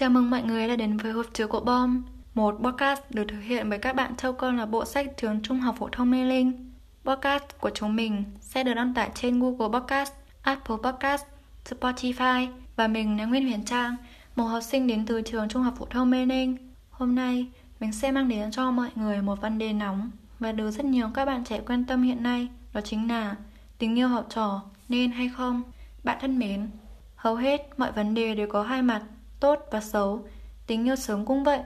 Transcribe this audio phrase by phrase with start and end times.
[0.00, 2.02] Chào mừng mọi người đã đến với hộp chứa của Bom,
[2.34, 5.60] một podcast được thực hiện bởi các bạn theo con là bộ sách trường Trung
[5.60, 6.72] học phổ thông Mê Linh.
[7.04, 11.22] Podcast của chúng mình sẽ được đăng tải trên Google Podcast, Apple Podcast,
[11.64, 13.96] Spotify và mình là Nguyên Huyền Trang,
[14.36, 16.56] một học sinh đến từ trường Trung học phổ thông Mê Linh.
[16.90, 17.46] Hôm nay,
[17.80, 21.10] mình sẽ mang đến cho mọi người một vấn đề nóng và được rất nhiều
[21.14, 23.36] các bạn trẻ quan tâm hiện nay, đó chính là
[23.78, 25.62] tình yêu học trò nên hay không?
[26.04, 26.70] Bạn thân mến,
[27.16, 29.02] hầu hết mọi vấn đề đều có hai mặt,
[29.40, 30.24] tốt và xấu.
[30.66, 31.60] Tình yêu sớm cũng vậy.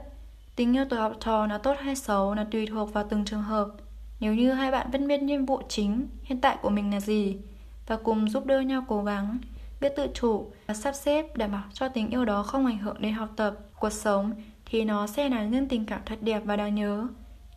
[0.57, 3.43] Tình yêu tuổi học trò là tốt hay xấu là tùy thuộc vào từng trường
[3.43, 3.69] hợp.
[4.21, 7.37] Nếu như hai bạn vẫn biết nhiệm vụ chính hiện tại của mình là gì
[7.87, 9.39] và cùng giúp đỡ nhau cố gắng,
[9.81, 13.01] biết tự chủ và sắp xếp đảm bảo cho tình yêu đó không ảnh hưởng
[13.01, 14.33] đến học tập, cuộc sống
[14.67, 17.07] thì nó sẽ là những tình cảm thật đẹp và đáng nhớ.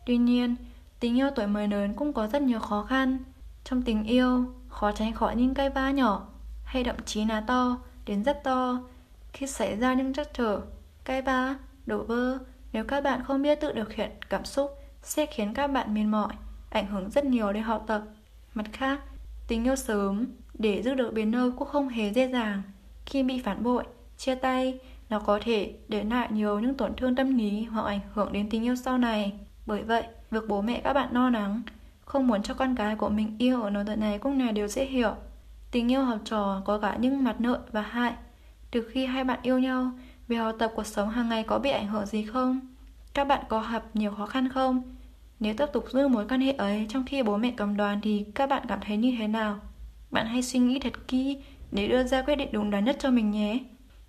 [0.06, 0.56] Tuy nhiên,
[1.00, 3.18] tình yêu tuổi mới lớn cũng có rất nhiều khó khăn.
[3.64, 6.28] Trong tình yêu, khó tránh khỏi những cái va nhỏ
[6.64, 8.80] hay thậm chí là to đến rất to
[9.36, 10.60] khi xảy ra những trắc trở,
[11.04, 11.56] cay ba,
[11.86, 12.38] đổ vỡ.
[12.72, 14.70] Nếu các bạn không biết tự điều khiển cảm xúc
[15.02, 16.32] sẽ khiến các bạn mệt mỏi,
[16.70, 18.02] ảnh hưởng rất nhiều đến học tập.
[18.54, 19.00] Mặt khác,
[19.48, 22.62] tình yêu sớm để giữ được biến nơi cũng không hề dễ dàng.
[23.06, 23.84] Khi bị phản bội,
[24.16, 24.78] chia tay,
[25.10, 28.50] nó có thể để lại nhiều những tổn thương tâm lý hoặc ảnh hưởng đến
[28.50, 29.32] tình yêu sau này.
[29.66, 31.62] Bởi vậy, việc bố mẹ các bạn lo lắng,
[32.04, 34.68] không muốn cho con cái của mình yêu ở nỗi tuổi này cũng là điều
[34.68, 35.14] dễ hiểu.
[35.70, 38.12] Tình yêu học trò có cả những mặt lợi và hại.
[38.76, 39.90] Từ khi hai bạn yêu nhau,
[40.28, 42.60] việc học tập cuộc sống hàng ngày có bị ảnh hưởng gì không?
[43.14, 44.82] Các bạn có gặp nhiều khó khăn không?
[45.40, 48.26] Nếu tiếp tục giữ mối quan hệ ấy trong khi bố mẹ cầm đoàn thì
[48.34, 49.58] các bạn cảm thấy như thế nào?
[50.10, 53.10] Bạn hãy suy nghĩ thật kỹ để đưa ra quyết định đúng đắn nhất cho
[53.10, 53.58] mình nhé.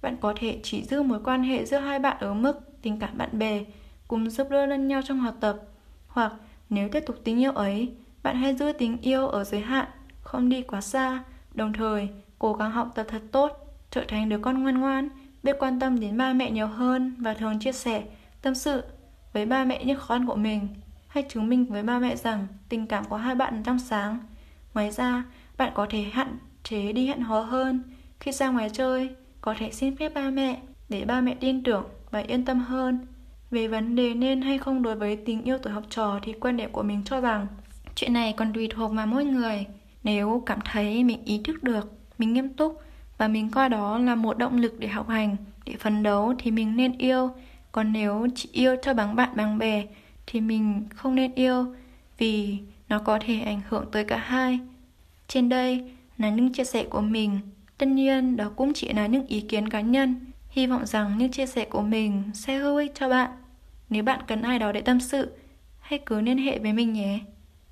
[0.01, 3.17] Bạn có thể chỉ giữ mối quan hệ giữa hai bạn ở mức tình cảm
[3.17, 3.63] bạn bè,
[4.07, 5.59] cùng giúp đỡ lẫn nhau trong học tập.
[6.07, 6.33] Hoặc
[6.69, 7.93] nếu tiếp tục tình yêu ấy,
[8.23, 9.87] bạn hãy giữ tình yêu ở giới hạn,
[10.21, 12.09] không đi quá xa, đồng thời
[12.39, 15.09] cố gắng học tập thật tốt, trở thành đứa con ngoan ngoan,
[15.43, 18.03] biết quan tâm đến ba mẹ nhiều hơn và thường chia sẻ,
[18.41, 18.83] tâm sự
[19.33, 20.67] với ba mẹ những khó khăn của mình.
[21.07, 24.19] hay chứng minh với ba mẹ rằng tình cảm của hai bạn trong sáng.
[24.73, 25.23] Ngoài ra,
[25.57, 27.83] bạn có thể hạn chế đi hẹn hò hơn.
[28.19, 29.09] Khi ra ngoài chơi,
[29.41, 30.59] có thể xin phép ba mẹ
[30.89, 33.07] để ba mẹ tin tưởng và yên tâm hơn.
[33.51, 36.57] Về vấn đề nên hay không đối với tình yêu tuổi học trò thì quan
[36.57, 37.47] điểm của mình cho rằng
[37.95, 39.65] chuyện này còn tùy thuộc vào mỗi người.
[40.03, 42.81] Nếu cảm thấy mình ý thức được, mình nghiêm túc
[43.17, 45.35] và mình coi đó là một động lực để học hành,
[45.65, 47.31] để phấn đấu thì mình nên yêu.
[47.71, 49.83] Còn nếu chỉ yêu cho bằng bạn bằng bè
[50.27, 51.65] thì mình không nên yêu
[52.17, 52.57] vì
[52.89, 54.59] nó có thể ảnh hưởng tới cả hai.
[55.27, 57.39] Trên đây là những chia sẻ của mình.
[57.77, 60.15] Tất nhiên đó cũng chỉ là những ý kiến cá nhân.
[60.49, 63.31] Hy vọng rằng những chia sẻ của mình sẽ hữu ích cho bạn.
[63.89, 65.31] Nếu bạn cần ai đó để tâm sự,
[65.79, 67.19] hãy cứ liên hệ với mình nhé.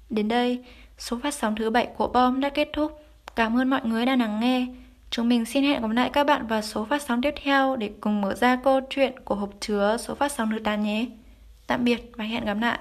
[0.10, 0.64] Đến đây,
[0.98, 2.92] số phát sóng thứ bảy của Bom đã kết thúc.
[3.36, 4.68] Cảm ơn mọi người đã lắng nghe.
[5.16, 7.92] Chúng mình xin hẹn gặp lại các bạn vào số phát sóng tiếp theo để
[8.02, 11.06] cùng mở ra câu chuyện của hộp chứa số phát sóng thứ 8 nhé.
[11.68, 12.80] Tạm biệt và hẹn gặp lại.